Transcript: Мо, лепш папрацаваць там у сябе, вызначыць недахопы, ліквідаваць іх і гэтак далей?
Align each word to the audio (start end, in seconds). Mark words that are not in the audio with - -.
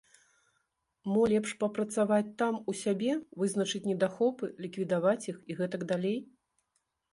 Мо, 1.11 1.23
лепш 1.33 1.51
папрацаваць 1.63 2.31
там 2.43 2.57
у 2.73 2.75
сябе, 2.81 3.11
вызначыць 3.43 3.83
недахопы, 3.91 4.51
ліквідаваць 4.67 5.25
іх 5.35 5.41
і 5.53 5.61
гэтак 5.63 5.81
далей? 5.95 6.19